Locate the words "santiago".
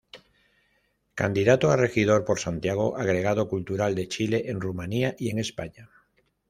2.39-2.85